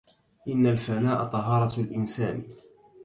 إن 0.47 0.67
الفناء 0.67 1.25
طهارة 1.25 1.79
الإنسان 1.81 2.43